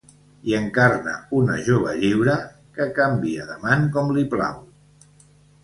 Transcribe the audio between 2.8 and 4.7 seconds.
canvia d'amant com li plau.